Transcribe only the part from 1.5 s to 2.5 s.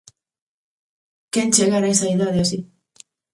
chegara a esa idade